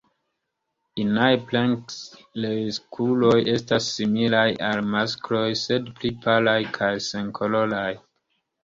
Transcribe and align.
Inaj 1.03 1.27
plenkreskuloj 1.51 3.35
estas 3.53 3.91
similaj 3.99 4.49
al 4.71 4.83
maskloj 4.97 5.47
sed 5.67 5.95
pli 6.01 6.15
palaj 6.27 6.61
kaj 6.81 6.95
senkoloraj. 7.13 7.89